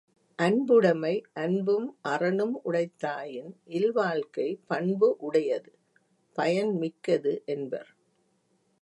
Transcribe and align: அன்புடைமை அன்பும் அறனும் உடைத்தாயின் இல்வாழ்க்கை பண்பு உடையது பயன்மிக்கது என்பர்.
அன்புடைமை 0.39 1.11
அன்பும் 1.33 1.97
அறனும் 2.03 2.55
உடைத்தாயின் 2.65 3.51
இல்வாழ்க்கை 3.67 4.59
பண்பு 4.67 5.15
உடையது 5.19 5.71
பயன்மிக்கது 6.35 7.33
என்பர். 7.45 7.91